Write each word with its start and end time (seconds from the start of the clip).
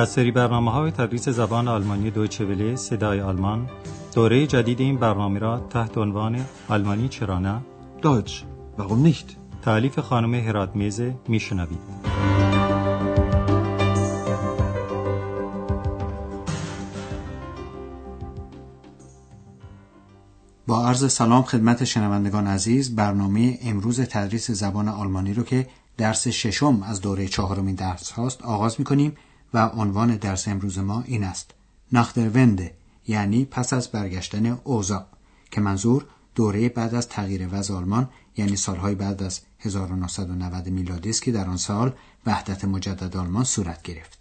از 0.00 0.08
سری 0.08 0.30
برنامه 0.30 0.72
های 0.72 0.90
تدریس 0.90 1.28
زبان 1.28 1.68
آلمانی 1.68 2.10
دویچه 2.10 2.44
وله 2.44 2.76
صدای 2.76 3.20
آلمان 3.20 3.68
دوره 4.14 4.46
جدید 4.46 4.80
این 4.80 4.96
برنامه 4.96 5.38
را 5.38 5.58
تحت 5.58 5.98
عنوان 5.98 6.46
آلمانی 6.68 7.08
چرا 7.08 7.38
نه؟ 7.38 7.60
Deutsch, 8.02 8.32
warum 8.78 9.06
nicht? 9.06 9.36
تعلیف 9.62 9.98
خانم 9.98 10.34
هرات 10.34 10.76
میزه 10.76 11.14
میشنوید. 11.28 11.78
با 20.66 20.86
عرض 20.86 21.12
سلام 21.12 21.42
خدمت 21.42 21.84
شنوندگان 21.84 22.46
عزیز 22.46 22.96
برنامه 22.96 23.58
امروز 23.62 24.00
تدریس 24.00 24.50
زبان 24.50 24.88
آلمانی 24.88 25.34
رو 25.34 25.42
که 25.42 25.66
درس 25.96 26.28
ششم 26.28 26.82
از 26.82 27.00
دوره 27.00 27.28
چهارمین 27.28 27.74
درس 27.74 28.10
هاست 28.10 28.42
آغاز 28.42 28.76
می 28.78 28.84
کنیم 28.84 29.16
و 29.54 29.66
عنوان 29.66 30.16
درس 30.16 30.48
امروز 30.48 30.78
ما 30.78 31.02
این 31.06 31.24
است. 31.24 31.50
ونده 32.16 32.74
یعنی 33.06 33.44
پس 33.44 33.72
از 33.72 33.88
برگشتن 33.88 34.58
اوضاع 34.64 35.06
که 35.50 35.60
منظور 35.60 36.06
دوره 36.34 36.68
بعد 36.68 36.94
از 36.94 37.08
تغییر 37.08 37.48
وضع 37.52 37.74
آلمان 37.74 38.08
یعنی 38.36 38.56
سالهای 38.56 38.94
بعد 38.94 39.22
از 39.22 39.40
1990 39.60 40.68
میلادی 40.68 41.10
است 41.10 41.22
که 41.22 41.32
در 41.32 41.48
آن 41.48 41.56
سال 41.56 41.92
وحدت 42.26 42.64
مجدد 42.64 43.16
آلمان 43.16 43.44
صورت 43.44 43.82
گرفت. 43.82 44.18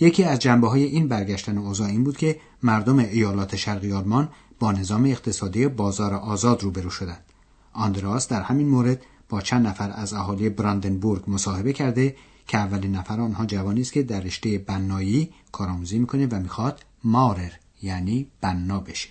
یکی 0.00 0.24
از 0.24 0.38
جنبه 0.38 0.68
های 0.68 0.82
این 0.84 1.08
برگشتن 1.08 1.58
اوضاع 1.58 1.88
این 1.88 2.04
بود 2.04 2.16
که 2.16 2.40
مردم 2.62 2.98
ایالات 2.98 3.56
شرقی 3.56 3.92
آلمان 3.92 4.28
با 4.58 4.72
نظام 4.72 5.04
اقتصادی 5.04 5.68
بازار 5.68 6.14
آزاد 6.14 6.62
روبرو 6.62 6.90
شدند. 6.90 7.24
آندراس 7.72 8.28
در 8.28 8.42
همین 8.42 8.68
مورد 8.68 9.02
با 9.28 9.40
چند 9.40 9.66
نفر 9.66 9.92
از 9.94 10.12
اهالی 10.12 10.48
براندنبورگ 10.48 11.22
مصاحبه 11.26 11.72
کرده 11.72 12.16
که 12.47 12.57
اولین 12.57 12.95
نفر 12.95 13.21
آنها 13.21 13.45
جوانی 13.45 13.81
است 13.81 13.93
که 13.93 14.03
در 14.03 14.19
رشته 14.19 14.57
بنایی 14.57 15.33
کارآموزی 15.51 15.99
میکنه 15.99 16.27
و 16.27 16.39
میخواد 16.39 16.85
مارر 17.03 17.51
یعنی 17.81 18.27
بنا 18.41 18.79
بشه 18.79 19.09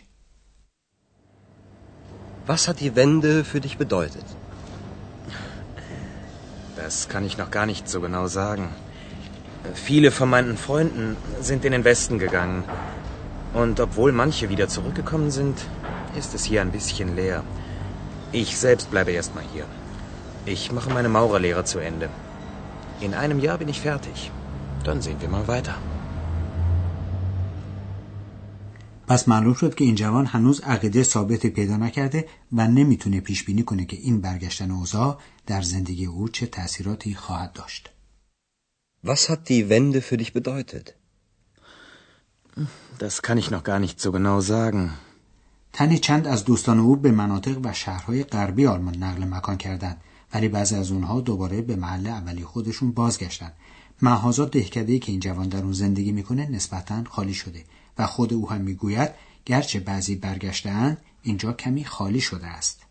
Was 2.48 2.67
hat 2.67 2.81
die 2.81 2.97
Wende 2.97 3.45
für 3.45 3.61
dich 3.61 3.77
bedeutet? 3.77 4.25
Das 6.77 7.09
kann 7.12 7.25
ich 7.29 7.37
noch 7.37 7.51
gar 7.51 7.67
nicht 7.67 7.84
so 7.89 8.01
genau 8.01 8.27
sagen. 8.27 8.69
Viele 9.75 10.11
von 10.11 10.31
meinen 10.31 10.57
Freunden 10.57 11.17
sind 11.48 11.65
in 11.67 11.73
den 11.73 11.84
Westen 11.84 12.19
gegangen. 12.19 12.65
Und 13.53 13.81
obwohl 13.81 14.12
manche 14.12 14.48
wieder 14.48 14.69
zurückgekommen 14.69 15.31
sind, 15.31 15.59
ist 16.17 16.34
es 16.34 16.45
hier 16.45 16.62
ein 16.62 16.71
bisschen 16.71 17.17
leer. 17.17 17.43
Ich 18.33 18.59
selbst 18.59 18.91
bleibe 18.91 19.12
erstmal 19.12 19.45
hier. 19.53 19.67
Ich 20.47 20.73
mache 20.73 20.91
meine 20.91 21.09
Maurerlehre 21.09 21.65
zu 21.65 21.79
Ende. 21.79 22.09
In 23.08 23.14
einem 23.23 23.40
Jahr 23.46 23.58
bin 23.62 23.70
ich 23.73 23.82
fertig. 23.90 24.18
Dann 24.86 25.00
sehen 25.06 25.20
wir 25.22 25.30
mal 25.36 25.48
weiter. 25.56 25.76
پس 29.08 29.28
معلوم 29.28 29.54
شد 29.54 29.76
که 29.76 29.84
این 29.84 29.96
جوان 29.96 30.26
هنوز 30.26 30.62
عقیده 30.62 31.04
ثابتی 31.04 31.50
پیدا 31.50 31.78
نکرده 31.78 32.28
و 32.54 32.68
نمی‌تونه 32.68 33.20
پیش 33.20 33.44
بینی 33.44 33.64
کنه 33.64 33.86
که 33.86 33.98
این 33.98 34.22
برگشتن 34.22 34.72
اوضاع 34.72 35.20
در 35.46 35.62
زندگی 35.62 36.06
او 36.06 36.30
چه 36.30 36.46
تأثیراتی 36.46 37.16
خواهد 37.16 37.54
داشت. 37.54 37.90
Was 39.06 39.30
hat 39.30 39.50
die 39.50 39.70
Wende 39.70 40.02
für 40.02 40.18
dich 40.18 40.34
bedeutet? 40.34 40.96
Das 43.00 43.22
kann 43.22 43.38
ich 43.38 43.52
noch 43.52 43.64
gar 43.64 43.80
nicht 43.80 44.00
so 44.00 44.12
genau 44.12 44.40
sagen. 44.40 44.90
تنی 45.74 46.00
چند 46.00 46.28
از 46.28 46.46
دوستان 46.46 46.80
او 46.80 46.96
به 46.96 47.12
مناطق 47.12 47.59
و 47.64 47.74
شهرهای 47.74 48.24
غربی 48.24 48.68
آلمان 48.68 49.04
نقل 49.04 49.24
مکان 49.24 49.58
کردند 49.58 50.02
ولی 50.34 50.48
بعضی 50.48 50.76
از 50.76 50.92
اونها 50.92 51.22
دوباره 51.22 51.62
به 51.62 51.76
محل 51.76 52.08
اولی 52.08 52.44
خودشون 52.44 52.92
بازگشتن. 52.92 53.52
محازا 54.02 54.45
دهکده‌ای 54.45 55.00
که 55.00 55.12
این 55.12 55.19
جوان 55.19 55.50
در 55.50 55.62
اون 55.62 55.74
زندگی 55.74 56.12
می‌کنه 56.12 56.50
نسبتا 56.50 57.03
خالی 57.03 57.34
شده 57.34 57.63
و 57.97 58.08
خود 58.08 58.34
او 58.34 58.50
هم 58.50 58.62
می‌گوید 58.62 59.12
گرچه 59.46 59.80
بعضی 59.80 60.16
برگشتهاند 60.16 60.97
اینجا 61.24 61.53
کمی 61.53 61.85
خالی 61.85 62.22
شده 62.22 62.47
است. 62.47 62.84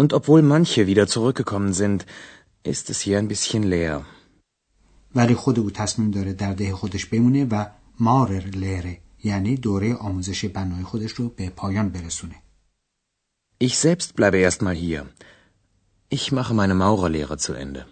Und 0.00 0.12
obwohl 0.12 0.42
manche 0.54 0.86
wieder 0.86 1.06
zurückgekommen 1.06 1.72
sind, 1.72 2.00
ist 2.72 2.90
es 2.90 3.00
hier 3.00 3.18
ein 3.18 3.28
bisschen 3.28 3.64
leer. 3.64 4.04
ولی 5.14 5.34
خود 5.34 5.58
او 5.58 5.70
تصمیم 5.70 6.10
داره 6.10 6.32
در 6.32 6.52
ده 6.52 6.74
خودش 6.74 7.06
بمونه 7.06 7.44
و 7.44 7.64
مارر 8.00 8.46
لره 8.46 8.98
یعنی 9.24 9.56
دوره 9.56 9.94
آموزش 9.94 10.44
بنای 10.44 10.82
خودش 10.82 11.12
رو 11.12 11.28
به 11.28 11.50
پایان 11.50 11.88
برسونه. 11.88 12.34
Ich 13.64 13.74
selbst 13.74 14.08
bleibe 14.16 14.38
erstmal 14.48 14.74
hier. 14.74 15.06
Ich 16.09 16.31
mache 16.31 16.53
meine 16.53 16.75
Maurerlehre 16.75 17.37
zu 17.37 17.53
Ende. 17.53 17.85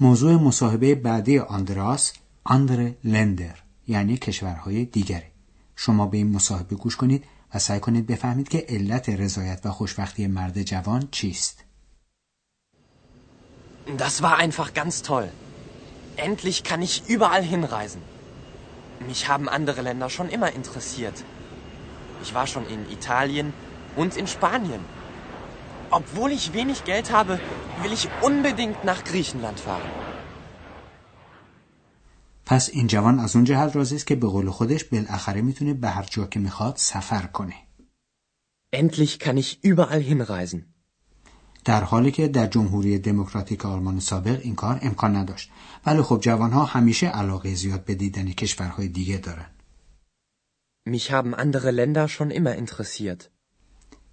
موضوع 0.00 0.32
مصاحبه 0.32 0.94
بعدی 0.94 1.38
آندراس 1.38 2.12
آندر 2.44 2.92
لندر 3.04 3.54
یعنی 3.86 4.16
کشورهای 4.16 4.84
دیگره. 4.84 5.30
شما 5.76 6.06
به 6.06 6.16
این 6.16 6.32
مصاحبه 6.32 6.76
گوش 6.76 6.96
کنید 6.96 7.24
و 7.54 7.58
سعی 7.58 7.80
کنید 7.80 8.06
بفهمید 8.06 8.48
که 8.48 8.66
علت 8.68 9.08
رضایت 9.08 9.60
و 9.64 9.70
خوشبختی 9.70 10.26
مرد 10.26 10.62
جوان 10.62 11.08
چیست. 11.10 11.64
Das 13.98 14.22
war 14.22 14.36
einfach 14.36 14.74
ganz 14.74 15.02
toll. 15.02 15.28
Endlich 16.16 16.58
kann 16.68 16.82
ich 16.82 16.94
überall 17.08 17.42
hinreisen. 17.42 18.02
Mich 19.08 19.28
haben 19.28 19.48
andere 19.48 19.80
Länder 19.82 20.10
schon 20.10 20.28
immer 20.28 20.50
interessiert. 20.52 21.24
Ich 22.22 22.34
war 22.34 22.46
schon 22.46 22.66
in 22.74 22.80
Italien 22.98 23.52
und 23.96 24.16
in 24.16 24.26
Spanien. 24.26 24.82
Obwohl 25.99 26.31
ich 26.39 26.45
wenig 26.59 26.79
Geld 26.89 27.07
habe, 27.17 27.33
will 27.81 27.93
ich 27.99 28.05
unbedingt 28.29 28.79
nach 28.89 29.01
Griechenland 29.09 29.59
fahren. 29.59 29.91
پس 32.45 32.69
این 32.73 32.87
جوان 32.87 33.19
از 33.19 33.35
اون 33.35 33.45
جهت 33.45 33.75
راضی 33.75 33.95
است 33.95 34.07
که 34.07 34.15
به 34.15 34.27
قول 34.27 34.49
خودش 34.49 34.83
بالاخره 34.83 35.41
می‌تونه 35.41 35.73
به 35.73 35.89
هر 35.89 36.03
جا 36.03 36.25
که 36.25 36.39
می‌خواد 36.39 36.75
سفر 36.77 37.21
کنه. 37.21 37.55
Endlich 38.75 39.19
kann 39.19 39.37
ich 39.37 39.59
überall 39.63 40.01
hinreisen. 40.01 40.61
در 41.65 41.83
حالی 41.83 42.11
که 42.11 42.27
در 42.27 42.47
جمهوری 42.47 42.99
دموکراتیک 42.99 43.65
آلمان 43.65 43.99
سابق 43.99 44.39
این 44.43 44.55
کار 44.55 44.79
امکان 44.81 45.15
نداشت 45.15 45.51
ولی 45.85 46.01
خب 46.01 46.19
جوانها 46.21 46.65
همیشه 46.65 47.07
علاقه 47.07 47.55
زیاد 47.55 47.85
به 47.85 47.95
دیدن 47.95 48.31
کشورهای 48.31 48.87
دیگه 48.87 49.17
دارن 49.17 49.45
Mich 50.87 51.11
haben 51.11 51.33
andere 51.33 51.71
Länder 51.71 52.07
schon 52.07 52.29
immer 52.29 52.55
interessiert. 52.55 53.34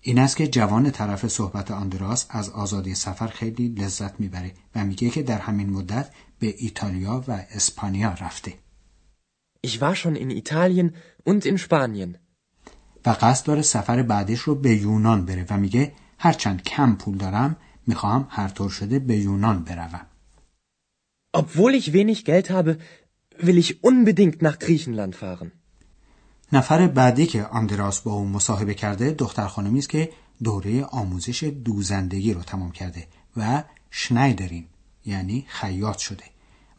این 0.04 0.18
است 0.18 0.36
که 0.36 0.48
جوان 0.48 0.90
طرف 0.90 1.26
صحبت 1.26 1.70
آندراس 1.70 2.26
از 2.30 2.50
آزادی 2.50 2.94
سفر 2.94 3.26
خیلی 3.26 3.68
لذت 3.68 4.20
می‌بره 4.20 4.52
و 4.74 4.84
میگه 4.84 5.10
که 5.10 5.22
در 5.22 5.38
همین 5.38 5.70
مدت 5.70 6.10
به 6.38 6.54
ایتالیا 6.58 7.24
و 7.28 7.44
اسپانیا 7.50 8.10
رفته 8.12 8.54
Ich 9.66 9.80
war 9.80 9.94
schon 9.94 10.16
in 10.16 10.30
Italien 10.30 10.88
und 11.28 11.46
in 11.46 11.56
Spanien. 11.56 12.16
و 13.06 13.16
قصد 13.20 13.46
داره 13.46 13.62
سفر 13.62 14.02
بعدش 14.02 14.40
رو 14.40 14.54
به 14.54 14.74
یونان 14.74 15.26
بره 15.26 15.46
و 15.50 15.56
میگه 15.56 15.92
هرچند 16.18 16.62
کم 16.62 16.94
پول 16.94 17.16
دارم 17.16 17.56
می‌خواهم 17.86 18.26
هر 18.30 18.48
طور 18.48 18.70
شده 18.70 18.98
به 18.98 19.16
یونان 19.16 19.64
بروم 19.64 20.06
Obwohl 21.36 21.74
ich 21.74 21.92
wenig 21.92 22.24
Geld 22.24 22.50
habe, 22.50 22.78
will 23.46 23.58
ich 23.58 23.84
unbedingt 23.90 24.42
nach 24.42 24.58
Griechenland 24.58 25.14
fahren. 25.14 25.61
نفر 26.52 26.86
بعدی 26.86 27.26
که 27.26 27.44
آندراس 27.44 28.00
با 28.00 28.12
او 28.12 28.28
مصاحبه 28.28 28.74
کرده 28.74 29.10
دختر 29.10 29.46
خانمی 29.46 29.78
است 29.78 29.88
که 29.88 30.12
دوره 30.44 30.84
آموزش 30.84 31.44
دوزندگی 31.44 32.34
رو 32.34 32.42
تمام 32.42 32.72
کرده 32.72 33.06
و 33.36 33.64
شنایدرین 33.90 34.64
یعنی 35.06 35.44
خیاط 35.48 35.98
شده 35.98 36.24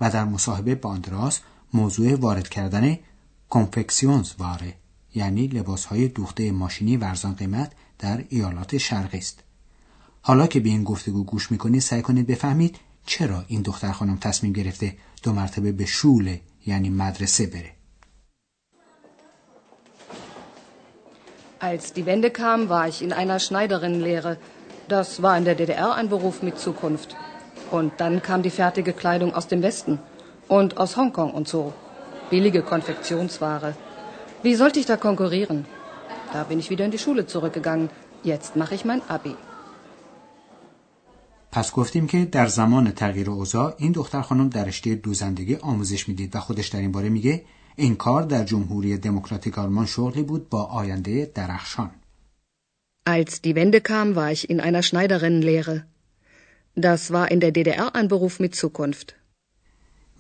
و 0.02 0.10
در 0.10 0.24
مصاحبه 0.26 0.76
با 0.76 0.90
آندراس 0.90 1.40
موضوع 1.74 2.16
وارد 2.16 2.50
کردن 2.50 2.98
کنفکسیونز 3.50 4.32
واره 4.40 4.74
یعنی 5.16 5.48
لباس 5.48 5.86
های 5.86 6.08
دوخته 6.08 6.52
ماشینی 6.52 6.98
ورزان 6.98 7.34
قیمت 7.34 7.72
در 8.00 8.24
ایالات 8.30 8.78
شرقی 8.78 9.18
است. 9.18 9.40
حالا 10.22 10.48
که 10.48 10.60
به 10.60 10.70
این 10.70 10.84
گفتگو 10.84 11.24
گوش 11.24 11.52
می‌کنید 11.52 11.82
سعی 11.82 12.02
کنید 12.02 12.28
بفهمید 12.28 12.80
چرا 13.06 13.46
این 13.48 13.62
دختر 13.62 13.92
خانم 13.92 14.18
تصمیم 14.18 14.54
گرفته 14.54 14.98
دو 15.24 15.34
مرتبه 15.34 15.72
به 15.72 15.86
شوله 15.86 16.42
یعنی 16.66 16.90
مدرسه 16.90 17.48
بره. 17.48 17.72
Als 21.63 21.93
die 21.93 22.07
Wende 22.07 22.31
kam, 22.31 22.69
war 22.69 22.87
ich 22.89 23.03
in 23.03 23.13
einer 23.13 23.39
Schneiderinnenlehre. 23.41 24.37
Das 24.89 25.23
war 25.23 25.37
in 25.37 25.45
der 25.45 25.55
DDR 25.55 25.95
ein 25.95 26.09
Beruf 26.09 26.43
mit 26.43 26.59
Zukunft. 26.59 27.17
Und 27.71 27.93
dann 28.01 28.23
kam 28.23 28.43
die 28.43 28.51
fertige 28.51 28.93
Kleidung 28.93 29.35
aus 29.35 29.49
dem 29.49 29.63
Westen 29.63 29.99
und 30.49 30.79
aus 30.79 30.97
Hongkong 30.97 31.33
und 31.33 31.49
so. 31.49 31.73
Billige 32.31 32.63
Konfektionsware. 32.63 33.75
Wie 34.43 34.55
sollte 34.55 34.81
ich 34.81 34.87
da 34.87 34.97
konkurrieren? 34.97 35.67
Da 36.33 36.45
bin 36.45 36.59
ich 36.59 36.71
wieder 36.71 36.85
in 36.85 36.91
die 36.91 36.99
Schule 36.99 37.27
zurückgegangen. 37.27 37.91
Jetzt 38.23 38.57
mache 38.57 38.75
ich 38.75 38.85
mein 38.85 39.03
Abi. 39.09 39.37
پس 41.53 41.73
گفتیم 41.73 42.07
که 42.07 42.25
در 42.25 42.47
زمان 42.47 42.91
تغییر 42.91 43.31
اوضاع 43.31 43.75
این 43.79 43.93
دختر 43.93 44.23
خانم 44.23 44.49
در 44.49 44.65
رشته 44.65 44.95
دوزندگی 44.95 45.57
آموزش 45.57 46.09
میدید 46.09 46.37
و 46.37 46.41
خودش 46.41 46.69
در 46.69 46.79
این 46.79 46.93
باره 46.93 47.09
میگه 47.09 47.45
این 47.76 47.96
کار 47.96 48.24
در 48.24 48.44
جمهوری 48.44 48.98
دموکراتیک 48.98 49.58
آلمان 49.58 49.86
شغلی 49.86 50.24
بود 50.24 50.50
با 50.50 50.64
آینده 50.64 51.32
درخشان. 51.36 51.92
Als 53.06 53.42
die 53.42 53.56
Wende 53.56 53.82
kam, 53.82 54.16
war 54.16 54.32
ich 54.32 54.50
in 54.50 54.60
einer 54.62 54.84
Schneiderinnenlehre. 54.84 55.76
Das 56.76 57.12
war 57.12 57.32
in 57.32 57.40
der 57.40 57.52
DDR 57.52 57.96
ein 57.96 58.08
Beruf 58.08 58.40
mit 58.40 58.56
Zukunft. 58.56 59.16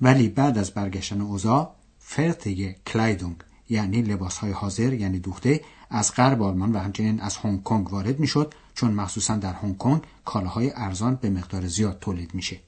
ولی 0.01 0.29
بعد 0.29 0.57
از 0.57 0.71
برگشتن 0.71 1.21
اوضاع 1.21 1.75
فرتگ 2.00 2.75
کلایدونگ 2.88 3.35
یعنی 3.69 4.01
لباس 4.01 4.38
های 4.38 4.51
حاضر 4.51 4.94
یعنی 4.94 5.19
دوخته 5.19 5.61
از 5.89 6.13
غرب 6.15 6.41
آلمان 6.41 6.71
و 6.71 6.79
همچنین 6.79 7.19
از 7.19 7.38
هنگ 7.38 7.63
کنگ 7.63 7.94
وارد 7.94 8.19
می‌شد 8.19 8.53
چون 8.73 8.91
مخصوصا 8.91 9.35
در 9.35 9.53
هنگ 9.53 9.77
کنگ 9.77 10.01
کالاهای 10.25 10.71
ارزان 10.75 11.15
به 11.15 11.29
مقدار 11.29 11.67
زیاد 11.67 12.00
تولید 12.00 12.33
میشه. 12.33 12.59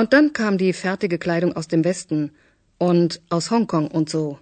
Und 0.00 0.12
dann 0.14 0.32
kam 0.32 0.56
die 0.58 0.72
fertige 0.72 1.18
Kleidung 1.18 1.52
aus 1.52 1.68
dem 1.68 1.84
Westen 1.84 2.30
und 2.88 3.10
aus 3.34 3.46
Hongkong 3.50 3.86
und 3.98 4.08
so. 4.08 4.38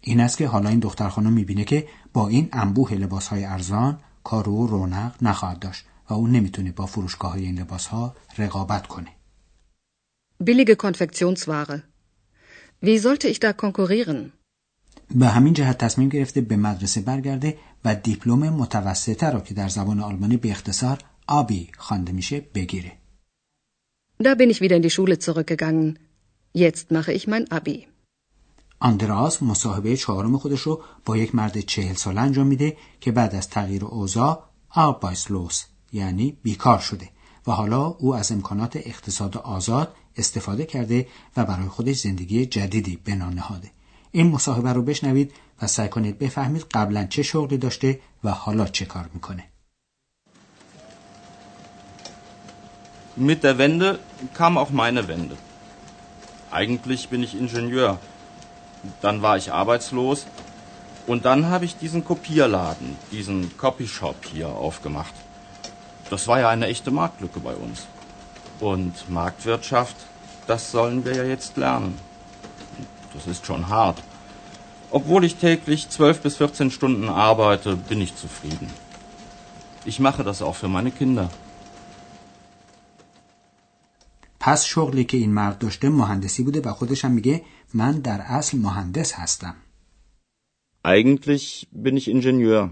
این 0.00 0.20
است 0.20 0.38
که 0.38 0.46
حالا 0.46 0.68
این 0.68 0.78
دختر 0.80 1.08
خانم 1.08 1.32
می‌بینه 1.32 1.64
که 1.64 1.88
با 2.12 2.28
این 2.28 2.48
انبوه 2.52 2.94
لباس 2.94 3.28
های 3.28 3.44
ارزان 3.44 4.00
کار 4.24 4.48
و 4.48 4.66
رونق 4.66 5.22
نخواهد 5.22 5.58
داشت 5.58 5.84
و 6.10 6.14
اون 6.14 6.30
نمی‌تونه 6.30 6.72
با 6.72 6.86
فروشگاه 6.86 7.32
های 7.32 7.44
این 7.44 7.58
لباس 7.58 7.86
ها 7.86 8.16
رقابت 8.38 8.86
کنه. 8.86 9.10
Billige 10.44 10.76
Konfektionsware. 10.84 11.78
Wie 12.86 12.98
sollte 12.98 13.28
ich 13.28 13.40
da 13.40 13.52
konkurrieren? 13.52 14.32
به 15.14 15.28
همین 15.28 15.54
جهت 15.54 15.78
تصمیم 15.78 16.08
گرفته 16.08 16.40
به 16.40 16.56
مدرسه 16.56 17.00
برگرده 17.00 17.58
و 17.84 17.94
دیپلم 17.94 18.38
متوسطه 18.38 19.30
را 19.30 19.40
که 19.40 19.54
در 19.54 19.68
زبان 19.68 20.00
آلمانی 20.00 20.36
به 20.36 20.50
اختصار 20.50 20.98
آبی 21.26 21.70
خوانده 21.78 22.12
میشه 22.12 22.40
بگیره. 22.40 22.92
Da 24.22 24.34
bin 24.34 24.50
ich 24.50 24.60
wieder 24.60 24.76
in 24.76 24.82
die 24.82 24.90
Schule 24.90 25.18
zurückgegangen. 25.18 26.11
Jetzt 26.54 26.90
mache 26.90 27.12
ich 27.12 27.26
mein 27.26 27.50
Abi. 27.50 27.86
آندراس 28.78 29.42
مصاحبه 29.42 29.96
چهارم 29.96 30.38
خودش 30.38 30.60
رو 30.60 30.82
با 31.04 31.16
یک 31.16 31.34
مرد 31.34 31.60
چهل 31.60 31.94
ساله 31.94 32.20
انجام 32.20 32.46
میده 32.46 32.76
که 33.00 33.12
بعد 33.12 33.34
از 33.34 33.48
تغییر 33.48 33.84
اوضاع 33.84 34.42
آربایسلوس 34.70 35.64
یعنی 35.92 36.36
بیکار 36.42 36.78
شده 36.78 37.08
و 37.46 37.52
حالا 37.52 37.86
او 37.86 38.14
از 38.14 38.32
امکانات 38.32 38.76
اقتصاد 38.76 39.36
آزاد 39.36 39.94
استفاده 40.16 40.64
کرده 40.64 41.06
و 41.36 41.44
برای 41.44 41.68
خودش 41.68 41.98
زندگی 41.98 42.46
جدیدی 42.46 42.96
بنا 42.96 43.30
نهاده. 43.30 43.70
این 44.10 44.26
مصاحبه 44.26 44.72
رو 44.72 44.82
بشنوید 44.82 45.32
و 45.62 45.66
سعی 45.66 45.88
کنید 45.88 46.18
بفهمید 46.18 46.66
قبلا 46.70 47.06
چه 47.06 47.22
شغلی 47.22 47.58
داشته 47.58 48.00
و 48.24 48.30
حالا 48.30 48.66
چه 48.66 48.84
کار 48.84 49.10
می‌کنه. 49.14 49.44
Mit 53.18 53.42
der 53.44 53.58
Wende 53.58 53.98
kam 54.38 54.56
auch 54.56 54.70
meine 54.70 55.08
Wende. 55.08 55.51
Eigentlich 56.52 57.08
bin 57.08 57.22
ich 57.22 57.34
Ingenieur. 57.34 57.98
Dann 59.00 59.22
war 59.22 59.38
ich 59.38 59.52
arbeitslos 59.52 60.26
und 61.06 61.24
dann 61.24 61.46
habe 61.46 61.64
ich 61.64 61.76
diesen 61.76 62.04
Kopierladen, 62.04 62.96
diesen 63.10 63.56
Copyshop 63.56 64.26
hier 64.30 64.48
aufgemacht. 64.48 65.14
Das 66.10 66.28
war 66.28 66.40
ja 66.40 66.50
eine 66.50 66.66
echte 66.66 66.90
Marktlücke 66.90 67.40
bei 67.40 67.54
uns. 67.54 67.86
Und 68.60 69.08
Marktwirtschaft, 69.08 69.96
das 70.46 70.70
sollen 70.70 71.04
wir 71.06 71.16
ja 71.16 71.24
jetzt 71.24 71.56
lernen. 71.56 71.98
Das 73.14 73.26
ist 73.26 73.46
schon 73.46 73.68
hart. 73.68 74.02
Obwohl 74.90 75.24
ich 75.24 75.36
täglich 75.36 75.88
12 75.88 76.20
bis 76.20 76.36
14 76.36 76.70
Stunden 76.70 77.08
arbeite, 77.08 77.76
bin 77.76 78.02
ich 78.02 78.14
zufrieden. 78.14 78.68
Ich 79.86 80.00
mache 80.00 80.22
das 80.22 80.42
auch 80.42 80.54
für 80.54 80.68
meine 80.68 80.90
Kinder. 80.90 81.30
پس 84.44 84.64
شغلی 84.64 85.04
که 85.04 85.16
این 85.16 85.32
مرد 85.32 85.58
داشته 85.58 85.88
مهندسی 85.88 86.42
بوده 86.42 86.60
و 86.60 86.72
خودش 86.72 87.04
هم 87.04 87.10
میگه 87.10 87.42
من 87.74 87.92
در 87.92 88.20
اصل 88.20 88.58
مهندس 88.58 89.12
هستم. 89.12 89.54
Eigentlich 90.84 91.66
bin 91.84 91.96
ich 91.96 92.08
Ingenieur. 92.08 92.68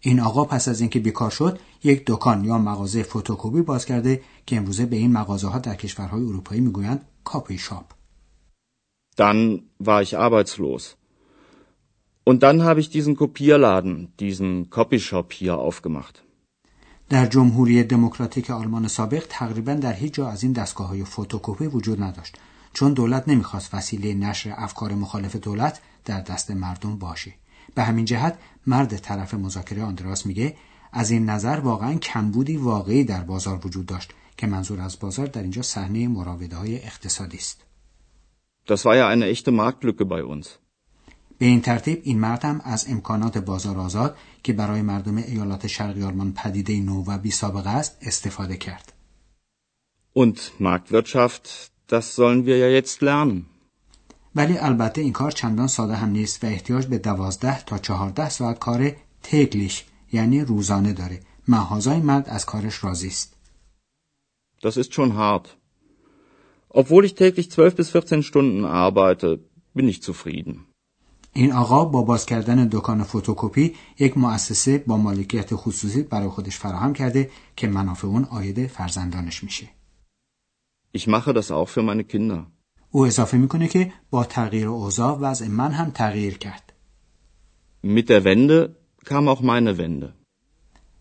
این 0.00 0.20
آقا 0.20 0.44
پس 0.44 0.68
از 0.68 0.80
اینکه 0.80 0.98
بیکار 0.98 1.30
شد 1.30 1.58
یک 1.84 2.02
دکان 2.06 2.44
یا 2.44 2.58
مغازه 2.58 3.02
فتوکپی 3.02 3.62
باز 3.62 3.86
کرده 3.86 4.22
که 4.46 4.56
امروزه 4.56 4.86
به 4.86 4.96
این 4.96 5.12
مغازه 5.12 5.48
ها 5.48 5.58
در 5.58 5.74
کشورهای 5.74 6.22
اروپایی 6.22 6.60
می‌گویند 6.60 7.04
کاپی 7.24 7.58
شاپ. 7.58 7.92
Dann 9.16 9.62
war 9.78 10.02
ich 10.02 10.18
arbeitslos. 10.18 10.96
Und 12.24 12.42
dann 12.42 12.62
habe 12.62 12.80
ich 12.80 12.88
diesen 12.90 13.16
Kopierladen, 13.16 14.12
diesen 14.18 14.70
Copyshop 14.70 15.32
hier 15.32 15.58
aufgemacht. 15.58 16.24
در 17.08 17.26
جمهوری 17.26 17.82
دموکراتیک 17.82 18.50
آلمان 18.50 18.88
سابق 18.88 19.26
تقریبا 19.28 19.74
در 19.74 19.92
هیچ 19.92 20.12
جا 20.12 20.28
از 20.28 20.42
این 20.42 20.52
دستگاه 20.52 20.88
های 20.88 21.04
فتوکپی 21.04 21.66
وجود 21.66 22.02
نداشت 22.02 22.36
چون 22.72 22.92
دولت 22.92 23.28
نمی‌خواست 23.28 23.74
وسیله 23.74 24.14
نشر 24.14 24.54
افکار 24.56 24.94
مخالف 24.94 25.36
دولت 25.36 25.80
در 26.04 26.20
دست 26.20 26.50
مردم 26.50 26.98
باشه 26.98 27.34
به 27.74 27.82
همین 27.82 28.04
جهت 28.04 28.38
مرد 28.66 28.96
طرف 28.96 29.34
مذاکره 29.34 29.82
آندراس 29.84 30.26
میگه 30.26 30.56
از 30.92 31.10
این 31.10 31.30
نظر 31.30 31.60
واقعا 31.60 31.94
کمبودی 31.94 32.56
واقعی 32.56 33.04
در 33.04 33.20
بازار 33.20 33.66
وجود 33.66 33.86
داشت 33.86 34.12
که 34.36 34.46
منظور 34.46 34.80
از 34.80 34.98
بازار 35.00 35.26
در 35.26 35.42
اینجا 35.42 35.62
صحنه 35.62 36.08
مراوده 36.08 36.56
های 36.56 36.76
اقتصادی 36.76 37.36
است. 37.36 37.60
Das 38.66 38.84
war 38.86 38.96
ja 38.96 39.08
eine 39.08 39.26
echte 39.26 39.50
Marktlücke 39.52 40.04
bei 40.06 40.22
uns. 40.24 40.58
به 41.38 41.46
این 41.46 41.60
ترتیب 41.60 42.00
این 42.04 42.20
مرد 42.20 42.44
هم 42.44 42.60
از 42.64 42.86
امکانات 42.88 43.38
بازار 43.38 43.78
آزاد 43.78 44.16
که 44.42 44.52
برای 44.52 44.82
مردم 44.82 45.16
ایالات 45.16 45.66
شرقی 45.66 46.02
آلمان 46.02 46.32
پدیده 46.32 46.80
نو 46.80 47.04
و 47.04 47.18
بی 47.18 47.30
سابقه 47.30 47.70
است 47.70 47.98
استفاده 48.02 48.56
کرد. 48.56 48.92
Und 50.16 50.38
Marktwirtschaft, 50.60 51.44
das 51.88 52.14
sollen 52.14 52.46
wir 52.46 52.58
ja 52.58 52.68
jetzt 52.68 53.02
lernen. 53.02 53.46
ولی 54.36 54.58
البته 54.58 55.00
این 55.00 55.12
کار 55.12 55.30
چندان 55.30 55.66
ساده 55.66 55.94
هم 55.94 56.08
نیست 56.08 56.44
و 56.44 56.46
احتیاج 56.46 56.86
به 56.86 56.98
دوازده 56.98 57.64
تا 57.64 57.78
چهارده 57.78 58.28
ساعت 58.28 58.58
کار 58.58 58.92
تگلیش 59.22 59.84
یعنی 60.12 60.40
روزانه 60.40 60.92
داره. 60.92 61.20
محازای 61.48 62.00
مرد 62.00 62.28
از 62.28 62.46
کارش 62.46 62.84
راضی 62.84 63.08
است. 63.08 63.34
Das 64.62 64.76
ist 64.76 64.94
schon 64.94 65.14
hart. 65.14 65.56
Obwohl 66.68 67.04
ich 67.04 67.14
täglich 67.14 67.48
12 67.50 67.76
bis 67.76 67.90
14 67.90 68.22
Stunden 68.22 68.64
arbeite, 68.64 69.38
bin 69.74 69.88
ich 69.88 70.02
zufrieden. 70.02 70.66
این 71.36 71.52
آقا 71.52 71.84
با 71.84 72.02
باز 72.02 72.26
کردن 72.26 72.68
دکان 72.68 73.02
فتوکپی 73.02 73.74
یک 73.98 74.18
مؤسسه 74.18 74.78
با 74.78 74.96
مالکیت 74.96 75.54
خصوصی 75.54 76.02
برای 76.02 76.28
خودش 76.28 76.58
فراهم 76.58 76.92
کرده 76.92 77.30
که 77.56 77.66
منافع 77.66 78.06
اون 78.08 78.24
آید 78.24 78.66
فرزندانش 78.66 79.44
میشه. 79.44 79.68
Ich 80.96 81.06
mache 81.06 81.32
das 81.32 81.50
auch 81.50 81.68
für 81.68 81.82
meine 81.82 82.04
Kinder. 82.12 82.46
او 82.90 83.06
اضافه 83.06 83.36
می‌کنه 83.36 83.68
که 83.68 83.92
با 84.10 84.24
تغییر 84.24 84.68
اوضاع 84.68 85.18
وضع 85.18 85.48
من 85.48 85.72
هم 85.72 85.90
تغییر 85.90 86.38
کرد. 86.38 86.72
Mit 87.84 88.08
der 88.08 88.24
Wende 88.24 88.76
kam 89.04 89.28
auch 89.28 89.40
meine 89.40 89.78
Wende. 89.78 90.12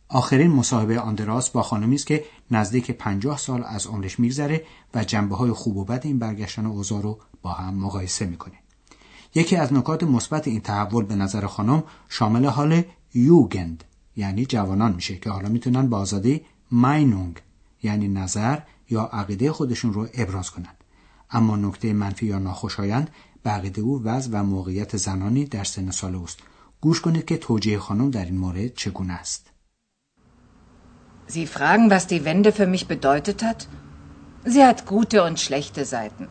آخرین 0.09 0.51
مصاحبه 0.51 0.99
آندراس 0.99 1.49
با 1.49 1.63
خانمی 1.63 1.95
است 1.95 2.07
که 2.07 2.25
نزدیک 2.51 2.91
پنجاه 2.91 3.37
سال 3.37 3.63
از 3.63 3.87
عمرش 3.87 4.19
میگذره 4.19 4.65
و 4.93 5.03
جنبه 5.03 5.35
های 5.35 5.51
خوب 5.51 5.77
و 5.77 5.85
بد 5.85 6.01
این 6.05 6.19
برگشتن 6.19 6.65
اوضاع 6.65 7.01
رو 7.01 7.19
با 7.41 7.51
هم 7.51 7.73
مقایسه 7.73 8.25
می‌کنه. 8.25 8.62
یکی 9.35 9.55
از 9.55 9.73
نکات 9.73 10.03
مثبت 10.03 10.47
این 10.47 10.61
تحول 10.61 11.05
به 11.05 11.15
نظر 11.15 11.45
خانم 11.45 11.83
شامل 12.09 12.45
حال 12.45 12.83
یوگند 13.13 13.83
یعنی 14.15 14.45
جوانان 14.45 14.93
میشه 14.93 15.17
که 15.17 15.29
حالا 15.29 15.49
می‌تونن 15.49 15.89
با 15.89 15.97
آزادی 15.97 16.41
ماینونگ 16.71 17.41
یعنی 17.83 18.07
نظر 18.07 18.59
یا 18.89 19.03
عقیده 19.03 19.51
خودشون 19.51 19.93
رو 19.93 20.07
ابراز 20.13 20.51
کنند. 20.51 20.83
اما 21.31 21.55
نکته 21.55 21.93
منفی 21.93 22.25
یا 22.25 22.39
ناخوشایند 22.39 23.09
به 23.43 23.49
عقیده 23.49 23.81
او 23.81 24.03
وضع 24.03 24.29
و 24.33 24.43
موقعیت 24.43 24.97
زنانی 24.97 25.45
در 25.45 25.63
سن 25.63 25.91
سال 25.91 26.15
اوست. 26.15 26.39
گوش 26.81 27.01
کنید 27.01 27.25
که 27.25 27.37
توجیه 27.37 27.79
خانم 27.79 28.11
در 28.11 28.25
این 28.25 28.37
مورد 28.37 28.73
چگونه 28.73 29.13
است. 29.13 29.49
Sie 31.27 31.47
fragen, 31.47 31.89
was 31.89 32.05
die 32.07 32.25
Wende 32.25 32.51
für 32.51 32.67
mich 32.67 32.85
bedeutet 32.87 33.39
hat? 33.47 33.67
Sie 34.53 34.63
hat 34.69 34.85
gute 34.85 35.23
und 35.23 35.39
schlechte 35.39 35.85
Seiten. 35.85 36.27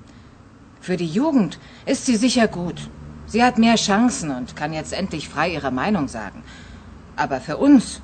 Für 0.87 0.97
die 0.97 1.13
Jugend 1.19 1.59
ist 1.85 2.05
sie 2.05 2.17
sicher 2.25 2.47
gut. 2.47 2.79
Sie 3.33 3.43
hat 3.43 3.57
mehr 3.57 3.75
Chancen 3.75 4.29
und 4.31 4.55
kann 4.55 4.71
jetzt 4.73 4.93
endlich 4.93 5.27
frei 5.27 5.47
ihre 5.57 5.71
Meinung 5.71 6.07
sagen. 6.07 6.43
Aber 7.15 7.39
für 7.41 7.57
uns, 7.57 8.01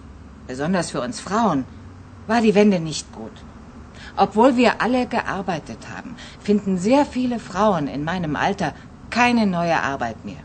besonders 0.47 0.91
für 0.91 1.01
uns 1.01 1.19
Frauen, 1.19 1.65
war 2.27 2.41
die 2.41 2.55
Wende 2.55 2.79
nicht 2.79 3.11
gut. 3.13 3.37
Obwohl 4.15 4.57
wir 4.57 4.81
alle 4.81 5.07
gearbeitet 5.07 5.81
haben, 5.95 6.15
finden 6.39 6.77
sehr 6.77 7.05
viele 7.05 7.39
Frauen 7.39 7.87
in 7.87 8.03
meinem 8.03 8.35
Alter 8.35 8.73
keine 9.09 9.45
neue 9.47 9.81
Arbeit 9.93 10.25
mehr. 10.25 10.43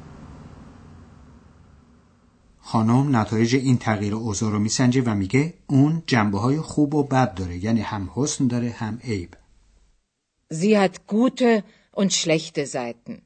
خانم 2.71 3.17
نتایج 3.17 3.55
این 3.55 3.79
تغییر 3.79 4.15
اوضاع 4.15 4.51
رو 4.51 4.59
میسنجه 4.59 5.03
و 5.07 5.15
میگه 5.15 5.55
اون 5.67 6.03
جنبه 6.07 6.39
های 6.39 6.61
خوب 6.61 6.95
و 6.95 7.05
بد 7.05 7.35
داره 7.35 7.65
یعنی 7.65 7.81
هم 7.81 8.11
حسن 8.15 8.47
داره 8.47 8.71
هم 8.71 8.99
عیب. 9.05 9.35
Sie 10.53 10.79
hat 10.79 11.07
gute 11.07 11.65
und 12.02 12.12
schlechte 12.14 12.66
Seiten. 12.66 13.22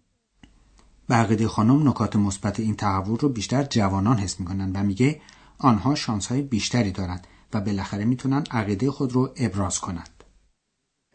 بقیده 1.09 1.47
خانم 1.47 1.89
نکات 1.89 2.15
مثبت 2.15 2.59
این 2.59 2.75
تحول 2.75 3.17
رو 3.17 3.29
بیشتر 3.29 3.63
جوانان 3.63 4.17
حس 4.19 4.39
می‌کنن 4.39 4.71
و 4.71 4.83
میگه 4.83 5.21
آنها 5.57 5.95
شانس 5.95 6.27
های 6.27 6.41
بیشتری 6.41 6.91
دارند 6.91 7.27
و 7.53 7.61
بالاخره 7.61 8.05
می‌تونن 8.05 8.43
عقیده 8.51 8.91
خود 8.91 9.11
رو 9.13 9.33
ابراز 9.37 9.79
کنند. 9.79 10.23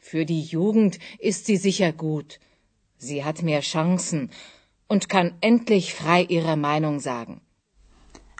Für 0.00 0.24
die 0.24 0.44
Jugend 0.54 0.98
ist 1.30 1.46
sie 1.46 1.58
sicher 1.66 1.92
gut. 1.92 2.40
Sie 2.98 3.24
hat 3.24 3.42
mehr 3.42 3.62
Chancen 3.72 4.30
und 4.92 5.08
kann 5.08 5.28
endlich 5.40 5.94
frei 5.94 6.20
ihre 6.36 6.56
Meinung 6.56 7.00
sagen. 7.00 7.40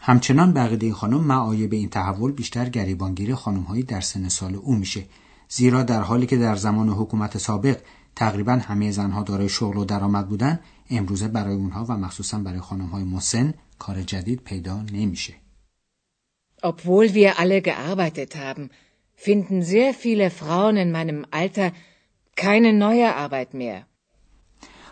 همچنان 0.04 0.52
بقیده 0.52 0.92
خانم 0.92 1.21
معایب 1.21 1.73
این 1.73 1.88
تحول 1.88 2.33
بیشتر 2.33 2.69
گریبانگیر 2.69 3.35
خانمهایی 3.35 3.83
در 3.83 4.00
سن 4.00 4.28
سال 4.28 4.54
او 4.54 4.75
میشه 4.75 5.04
زیرا 5.49 5.83
در 5.83 6.00
حالی 6.00 6.26
که 6.26 6.37
در 6.37 6.57
زمان 6.57 6.88
حکومت 6.88 7.38
سابق 7.38 7.81
تقریبا 8.16 8.52
همه 8.52 8.90
زنها 8.90 9.23
دارای 9.23 9.49
شغل 9.49 9.76
و 9.76 9.85
درآمد 9.85 10.28
بودن 10.28 10.61
امروزه 10.90 11.28
برای 11.28 11.54
اونها 11.54 11.85
و 11.85 11.92
مخصوصا 11.92 12.38
برای 12.38 12.61
خانم 12.61 12.87
های 12.87 13.04
مسن 13.04 13.54
کار 13.78 14.02
جدید 14.02 14.40
پیدا 14.40 14.83
نمیشه. 14.83 15.35
Obwohl 16.64 17.14
wir 17.14 17.31
alle 17.42 17.61
gearbeitet 17.61 18.37
haben, 18.37 18.71
finden 19.16 19.62
sehr 19.62 19.92
viele 20.04 20.31
Frauen 20.31 20.76
in 20.76 20.90
meinem 20.97 21.26
Alter 21.40 21.69
keine 22.37 22.73
neue 22.73 23.14
Arbeit 23.16 23.54
mehr. 23.54 23.87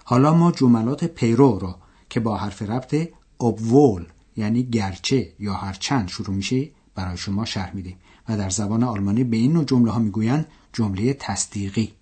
حالا 0.05 0.35
ما 0.35 0.53
جملات 0.53 1.05
پیرو 1.05 1.59
رو 1.59 1.75
که 2.11 2.21
با 2.21 2.37
حرف 2.37 2.63
ربط 2.63 3.09
obwohl 3.43 4.03
یعنی 4.37 4.63
گرچه 4.63 5.33
یا 5.39 5.55
هرچند 5.55 6.09
شروع 6.09 6.37
میشه 6.37 6.71
برای 6.95 7.17
شما 7.17 7.45
شرح 7.45 7.75
میدیم 7.75 7.97
و 8.29 8.37
در 8.37 8.51
زبان 8.51 8.83
آلمانی 8.83 9.25
به 9.25 9.37
این 9.37 9.53
نوع 9.53 9.65
جمله 9.65 9.91
ها 9.91 9.99
می‌گویند 9.99 10.47
جمله 10.73 11.15
تصدیقی 11.15 11.93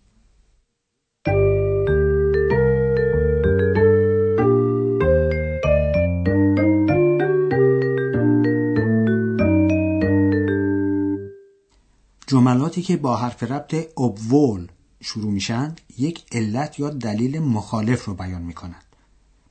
جملاتی 12.30 12.82
که 12.82 12.96
با 12.96 13.16
حرف 13.16 13.42
ربط 13.42 13.88
obwohl 14.00 14.70
شروع 15.00 15.30
میشن 15.32 15.74
یک 15.98 16.26
علت 16.32 16.78
یا 16.78 16.90
دلیل 16.90 17.38
مخالف 17.38 18.04
رو 18.04 18.14
بیان 18.14 18.42
می‌کنند 18.42 18.84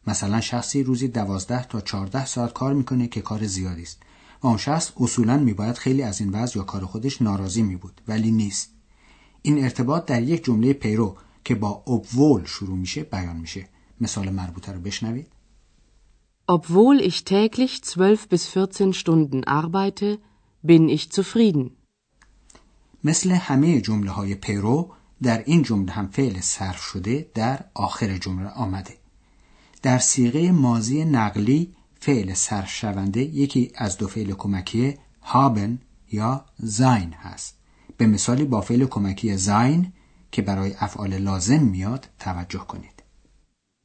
مثلا 0.07 0.41
شخصی 0.41 0.83
روزی 0.83 1.07
دوازده 1.07 1.63
تا 1.63 1.81
چهارده 1.81 2.25
ساعت 2.25 2.53
کار 2.53 2.73
می‌کنه 2.73 3.07
که 3.07 3.21
کار 3.21 3.45
زیادی 3.45 3.81
است. 3.81 3.99
و 4.43 4.47
اون 4.47 4.57
شخص 4.57 4.91
اصولا 4.99 5.37
میباید 5.37 5.77
خیلی 5.77 6.03
از 6.03 6.21
این 6.21 6.29
وضع 6.29 6.57
یا 6.57 6.63
کار 6.63 6.85
خودش 6.85 7.21
ناراضی 7.21 7.63
میبود 7.63 8.01
ولی 8.07 8.31
نیست. 8.31 8.69
این 9.41 9.63
ارتباط 9.63 10.05
در 10.05 10.23
یک 10.23 10.43
جمله 10.43 10.73
پیرو 10.73 11.17
که 11.43 11.55
با 11.55 11.83
obwohl 11.87 12.47
شروع 12.47 12.77
میشه 12.77 13.03
بیان 13.03 13.37
میشه. 13.37 13.69
مثال 14.01 14.29
مربوطه 14.29 14.71
رو 14.71 14.79
بشنوید. 14.79 15.27
Obwohl 16.51 17.01
ich 17.01 17.25
täglich 17.25 17.81
12 17.81 18.27
bis 18.29 18.49
14 18.51 18.93
Stunden 18.93 19.43
arbeite, 19.43 20.19
bin 20.63 20.89
ich 20.89 21.11
zufrieden. 21.11 21.76
مثل 23.03 23.31
همه 23.31 23.81
جمله 23.81 24.11
های 24.11 24.35
پیرو 24.35 24.91
در 25.23 25.43
این 25.45 25.63
جمله 25.63 25.91
هم 25.91 26.07
فعل 26.07 26.39
صرف 26.41 26.81
شده 26.81 27.31
در 27.33 27.59
آخر 27.73 28.17
جمله 28.17 28.49
آمده. 28.49 28.93
در 29.81 29.97
سیغه 29.97 30.51
مازی 30.51 31.05
نقلی 31.05 31.75
فعل 31.99 32.33
صرف 32.33 32.69
شونده 32.69 33.21
یکی 33.21 33.71
از 33.75 33.97
دو 33.97 34.07
فعل 34.07 34.33
کمکی 34.33 34.95
هابن 35.21 35.79
یا 36.11 36.45
زاین 36.59 37.13
هست. 37.13 37.57
به 37.97 38.07
مثالی 38.07 38.45
با 38.45 38.61
فعل 38.61 38.85
کمکی 38.85 39.37
زاین 39.37 39.93
که 40.31 40.41
برای 40.41 40.73
افعال 40.79 41.17
لازم 41.17 41.63
میاد 41.63 42.09
توجه 42.19 42.59
کنید. 42.59 42.97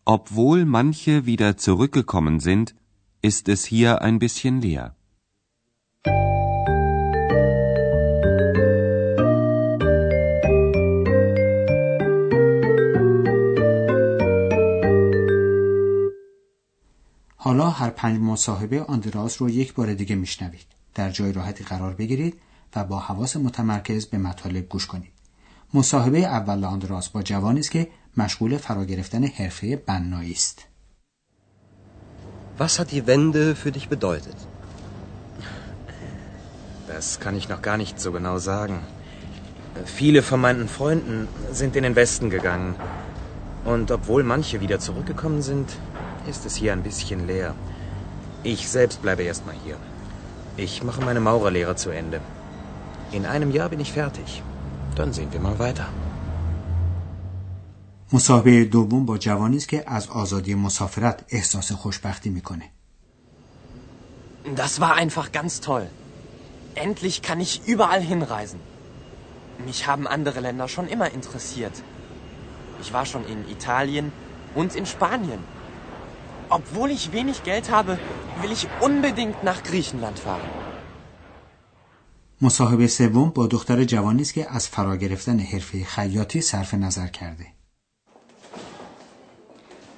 Obwohl 0.04 0.64
manche 0.64 1.26
wieder 1.26 1.56
zurückgekommen 1.56 2.40
sind, 2.40 2.74
ist 3.22 3.48
es 3.48 3.64
hier 3.64 4.02
ein 4.02 4.18
bisschen 4.18 4.60
leer. 4.60 4.96
حالا 17.52 17.70
هر 17.70 17.90
پنج 17.90 18.20
مصاحبه 18.20 18.82
آندراس 18.82 19.42
رو 19.42 19.50
یک 19.50 19.74
بار 19.74 19.94
دیگه 19.94 20.14
میشنوید. 20.14 20.66
در 20.94 21.10
جای 21.10 21.32
راحتی 21.32 21.64
قرار 21.64 21.94
بگیرید 21.94 22.40
و 22.76 22.84
با 22.84 22.98
حواس 22.98 23.36
متمرکز 23.36 24.06
به 24.06 24.18
مطالب 24.18 24.68
گوش 24.68 24.86
کنید. 24.86 25.12
مصاحبه 25.74 26.18
اول 26.18 26.64
آندراس 26.64 27.08
با 27.08 27.22
جوانی 27.22 27.60
است 27.60 27.70
که 27.70 27.88
مشغول 28.16 28.56
فرا 28.56 28.84
گرفتن 28.84 29.24
حرفه 29.24 29.76
بنایی 29.76 30.32
است. 30.32 30.66
Was 32.58 32.78
hat 32.78 32.90
die 32.90 33.06
Wende 33.06 33.54
für 33.54 33.72
dich 33.72 33.88
bedeutet? 33.88 34.38
Das 36.88 37.20
kann 37.20 37.36
ich 37.36 37.48
noch 37.48 37.62
gar 37.62 37.76
nicht 37.76 38.00
so 38.00 38.12
genau 38.12 38.38
sagen. 38.38 38.76
Viele 39.84 40.22
von 40.22 40.40
meinen 40.40 40.68
Freunden 40.68 41.28
sind 41.52 41.76
in 41.76 41.82
den 41.82 41.96
Westen 41.96 42.30
gegangen. 42.30 42.74
Und 43.72 43.90
obwohl 43.90 44.22
manche 44.22 44.60
wieder 44.64 44.78
zurückgekommen 44.80 45.42
sind, 45.42 45.68
ist 46.27 46.45
es 46.45 46.55
hier 46.55 46.73
ein 46.73 46.83
bisschen 46.83 47.27
leer. 47.27 47.55
Ich 48.43 48.69
selbst 48.69 49.01
bleibe 49.01 49.23
erstmal 49.23 49.55
hier. 49.63 49.77
Ich 50.57 50.83
mache 50.83 51.01
meine 51.01 51.19
Maurerlehre 51.19 51.75
zu 51.75 51.89
Ende. 51.89 52.19
In 53.11 53.25
einem 53.25 53.51
Jahr 53.51 53.69
bin 53.69 53.79
ich 53.79 53.93
fertig. 53.93 54.43
Dann 54.95 55.13
sehen 55.13 55.31
wir 55.31 55.39
mal 55.39 55.59
weiter. 55.59 55.87
مصاحبه 58.11 58.65
دوم 58.65 59.05
با 59.05 59.17
جوانی 59.17 59.57
است 59.57 59.67
که 59.69 59.83
از 59.87 60.07
آزادی 60.07 60.55
مسافرت 60.55 61.25
احساس 61.29 61.71
خوشبختی 61.71 62.29
میکنه. 62.29 62.71
Das 64.55 64.79
war 64.79 64.93
einfach 64.95 65.31
ganz 65.33 65.59
toll. 65.59 65.87
Endlich 66.75 67.21
kann 67.21 67.39
ich 67.41 67.67
überall 67.67 68.01
hinreisen. 68.01 68.59
Mich 69.65 69.87
haben 69.87 70.07
andere 70.07 70.39
Länder 70.39 70.67
schon 70.67 70.87
immer 70.87 71.11
interessiert. 71.11 71.73
Ich 72.81 72.93
war 72.93 73.05
schon 73.05 73.25
in 73.25 73.49
Italien 73.49 74.11
und 74.55 74.75
in 74.75 74.85
Spanien. 74.85 75.39
Obwohl 76.51 76.89
ich 76.91 77.11
wenig 77.11 77.43
Geld 77.43 77.71
habe, 77.71 77.97
will 78.41 78.51
ich 78.51 78.67
unbedingt 78.81 79.43
nach 79.43 79.63
Griechenland 79.63 80.19
fahren. 80.19 80.49
مصاحبه 82.41 82.87
سوم 82.87 83.29
با 83.29 83.47
دختر 83.47 83.83
جوانی 83.83 84.21
است 84.21 84.33
که 84.33 84.47
از 84.55 84.67
فرا 84.67 84.95
گرفتن 84.97 85.39
حرفه 85.39 85.83
خیاطی 85.83 86.41
صرف 86.41 86.73
نظر 86.73 87.07
کرده. 87.07 87.45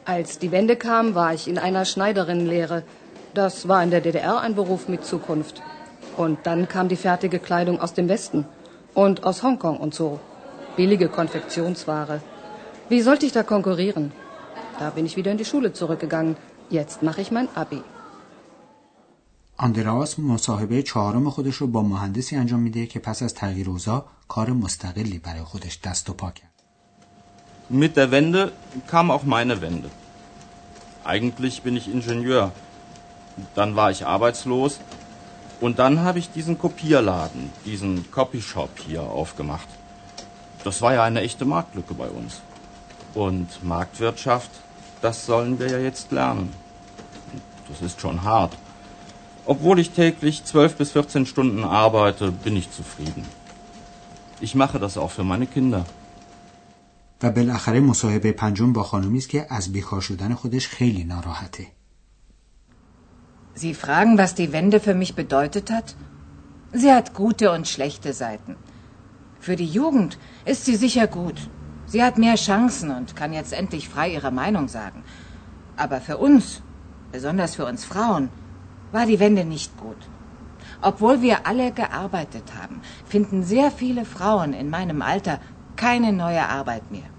Als 0.05 0.39
die 0.39 0.51
Wende 0.51 0.75
kam, 0.75 1.13
war 1.13 1.33
ich 1.33 1.47
in 1.47 1.59
einer 1.59 1.85
Schneiderinnenlehre. 1.85 2.83
Das 3.33 3.67
war 3.67 3.83
in 3.83 3.91
der 3.91 4.01
DDR 4.01 4.39
ein 4.39 4.55
Beruf 4.55 4.87
mit 4.87 5.05
Zukunft. 5.05 5.61
Und 6.17 6.37
dann 6.47 6.67
kam 6.67 6.87
die 6.87 7.01
fertige 7.07 7.39
Kleidung 7.39 7.79
aus 7.79 7.93
dem 7.93 8.09
Westen 8.09 8.45
und 8.95 9.23
aus 9.23 9.43
Hongkong 9.43 9.77
und 9.77 9.93
so. 9.93 10.19
Billige 10.77 11.09
Konfektionsware. 11.09 12.21
Wie 12.89 13.01
sollte 13.01 13.25
ich 13.27 13.33
da 13.33 13.43
konkurrieren? 13.43 14.11
Da 14.79 14.89
bin 14.89 15.05
ich 15.05 15.15
wieder 15.17 15.31
in 15.31 15.37
die 15.37 15.45
Schule 15.45 15.73
zurückgegangen. 15.73 16.35
Jetzt 16.69 17.03
mache 17.03 17.21
ich 17.21 17.31
mein 17.31 17.49
Abi. 17.55 17.81
آندراس 19.57 20.19
مصاحبه 20.19 20.81
چهارم 20.83 21.29
خودش 21.29 21.55
رو 21.55 21.67
با 21.67 21.81
مهندسی 21.81 22.35
انجام 22.35 22.59
میده 22.59 22.85
که 22.85 22.99
پس 22.99 23.23
از 23.23 23.33
تغییر 23.33 23.69
اوضاع 23.69 24.05
کار 24.27 24.49
مستقلی 24.49 25.19
برای 25.19 25.43
خودش 25.43 25.79
دست 25.83 26.09
و 26.09 26.13
پا 26.13 26.31
کرد. 26.31 26.49
Mit 27.71 27.97
der 27.97 28.11
Wende 28.11 28.51
kam 28.91 29.11
auch 29.11 29.23
meine 29.23 29.61
Wende. 29.61 29.89
Eigentlich 31.05 31.61
bin 31.61 31.75
ich 31.75 31.87
Ingenieur. 31.87 32.51
Dann 33.55 33.75
war 33.75 33.91
ich 33.91 34.05
arbeitslos 34.05 34.79
und 35.61 35.77
dann 35.79 35.99
habe 36.05 36.19
ich 36.19 36.31
diesen 36.37 36.57
Kopierladen, 36.57 37.49
diesen 37.65 38.09
Copyshop 38.11 38.73
hier 38.85 39.03
aufgemacht. 39.03 39.69
Das 40.63 40.81
war 40.81 40.93
ja 40.93 41.03
eine 41.03 41.21
echte 41.21 41.45
Marktlücke 41.45 41.93
bei 41.93 42.09
uns. 42.19 42.41
Und 43.13 43.63
Marktwirtschaft, 43.63 44.51
das 45.01 45.25
sollen 45.25 45.59
wir 45.59 45.69
ja 45.69 45.79
jetzt 45.79 46.11
lernen. 46.11 46.53
Das 47.69 47.81
ist 47.81 48.01
schon 48.01 48.23
hart. 48.23 48.57
Obwohl 49.45 49.79
ich 49.79 49.91
täglich 49.91 50.43
12 50.43 50.75
bis 50.75 50.91
14 50.91 51.25
Stunden 51.25 51.63
arbeite, 51.63 52.31
bin 52.31 52.55
ich 52.55 52.71
zufrieden. 52.71 53.25
Ich 54.41 54.55
mache 54.55 54.79
das 54.79 54.97
auch 54.97 55.11
für 55.11 55.23
meine 55.23 55.47
Kinder. 55.47 55.85
و 57.23 57.31
بالاخره 57.31 57.79
مصاحبه 57.79 58.31
پنجم 58.31 58.73
با 58.73 58.83
خانمی 58.83 59.17
است 59.17 59.29
که 59.29 59.47
از 59.49 59.71
بیکار 59.71 60.01
شدن 60.01 60.33
خودش 60.33 60.67
خیلی 60.67 61.03
ناراحته. 61.03 61.67
Sie 63.55 63.73
fragen, 63.73 64.17
was 64.17 64.35
die 64.35 64.53
Wende 64.53 64.79
für 64.79 64.95
mich 64.95 65.15
bedeutet 65.15 65.69
hat? 65.69 65.95
Sie 66.71 66.91
hat 66.93 67.13
gute 67.13 67.51
und 67.51 67.67
schlechte 67.67 68.13
Seiten. 68.13 68.55
Für 69.41 69.55
die 69.55 69.71
Jugend 69.79 70.17
ist 70.45 70.63
sie 70.65 70.77
sicher 70.85 71.07
gut. 71.07 71.39
Sie 71.91 72.03
hat 72.03 72.17
mehr 72.17 72.35
Chancen 72.35 72.89
und 72.97 73.15
kann 73.15 73.33
jetzt 73.33 73.53
endlich 73.53 73.89
frei 73.89 74.07
ihre 74.17 74.31
Meinung 74.31 74.67
sagen. 74.67 75.03
Aber 75.75 75.99
für 76.07 76.17
uns, 76.17 76.61
besonders 77.11 77.55
für 77.55 77.65
uns 77.65 77.83
Frauen, 77.85 78.29
war 78.91 79.05
die 79.05 79.19
Wende 79.19 79.45
nicht 79.45 79.71
gut. 79.77 80.01
Obwohl 80.81 81.21
wir 81.21 81.47
alle 81.47 81.71
gearbeitet 81.71 82.47
haben, 82.59 82.81
finden 83.05 83.43
sehr 83.43 83.69
viele 83.71 84.05
Frauen 84.05 84.53
in 84.53 84.69
meinem 84.69 85.01
Alter 85.01 85.39
keine 85.75 86.11
neue 86.13 86.43
Arbeit 86.59 86.91
mehr. 86.91 87.09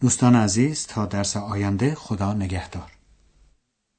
دوستان 0.00 0.36
عزیز 0.36 0.86
تا 0.86 1.06
درس 1.06 1.36
آینده 1.36 1.94
خدا 1.94 2.32
نگهدار. 2.32 2.90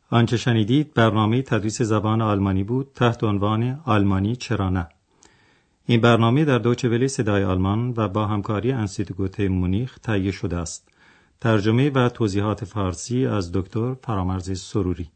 آنچه 0.10 0.38
شنیدید 0.38 0.94
برنامه 0.94 1.42
تدریس 1.42 1.82
زبان 1.82 2.22
آلمانی 2.22 2.64
بود 2.64 2.92
تحت 2.96 3.24
عنوان 3.24 3.82
آلمانی 3.86 4.36
چرا 4.36 4.70
نه 4.70 4.90
این 5.91 6.01
برنامه 6.01 6.45
در 6.45 6.59
دوچه 6.59 6.89
ولی 6.89 7.09
صدای 7.09 7.45
آلمان 7.45 7.95
و 7.97 8.09
با 8.09 8.27
همکاری 8.27 8.73
انسیتگوته 8.73 9.49
مونیخ 9.49 9.99
تهیه 9.99 10.31
شده 10.31 10.57
است. 10.57 10.89
ترجمه 11.41 11.91
و 11.91 12.09
توضیحات 12.09 12.65
فارسی 12.65 13.27
از 13.27 13.53
دکتر 13.53 13.95
فرامرز 13.95 14.61
سروری. 14.61 15.11